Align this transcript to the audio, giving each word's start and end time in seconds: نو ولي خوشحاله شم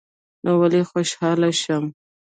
نو 0.43 0.51
ولي 0.61 0.81
خوشحاله 0.91 1.49
شم 1.61 1.83